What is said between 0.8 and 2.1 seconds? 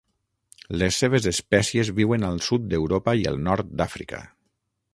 Les seves espècies